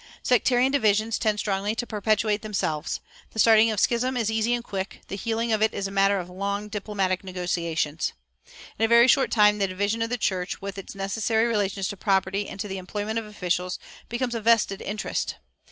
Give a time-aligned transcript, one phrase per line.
[0.23, 3.01] Sectarian divisions tend strongly to perpetuate themselves.
[3.33, 6.17] The starting of schism is easy and quick; the healing of it is a matter
[6.17, 8.13] of long diplomatic negotiations.
[8.79, 11.97] In a very short time the division of the church, with its necessary relations to
[11.97, 13.77] property and to the employment of officials,
[14.09, 15.35] becomes a vested interest.